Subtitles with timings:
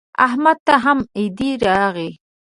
[0.27, 2.09] احمد ته هم عید راغی.